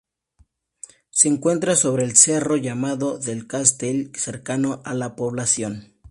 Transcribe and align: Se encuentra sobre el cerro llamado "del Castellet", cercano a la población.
Se 1.11 1.27
encuentra 1.27 1.75
sobre 1.75 2.03
el 2.05 2.17
cerro 2.17 2.57
llamado 2.57 3.19
"del 3.19 3.45
Castellet", 3.45 4.17
cercano 4.17 4.81
a 4.83 4.95
la 4.95 5.15
población. 5.15 5.93